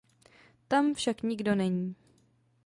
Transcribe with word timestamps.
Tam 0.67 0.93
však 0.93 1.21
nikdo 1.23 1.55
není. 1.55 1.95